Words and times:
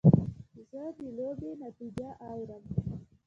زه 0.69 0.83
د 0.97 0.99
لوبې 1.17 1.51
نتیجه 1.63 2.09
اورم. 2.29 2.63